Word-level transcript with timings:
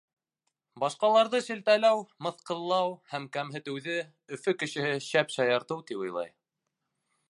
Башҡаларҙы 0.83 1.41
шелтәләү, 1.47 2.01
мыҫҡыллау 2.27 2.97
һәм 3.13 3.29
кәмһетеүҙе 3.39 4.01
Өфө 4.39 4.57
кешеһе 4.65 4.97
шәп 5.13 5.39
шаяртыу 5.39 5.91
тип 5.93 6.05
уйлай. 6.07 6.37